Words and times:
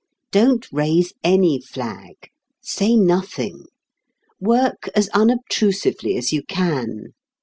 Don't 0.31 0.65
raise 0.71 1.13
any 1.23 1.61
flag. 1.61 2.15
Say 2.59 2.95
nothing. 2.95 3.65
Work 4.39 4.89
as 4.95 5.09
unobtrusively 5.09 6.17
as 6.17 6.33
you 6.33 6.41
can. 6.41 7.13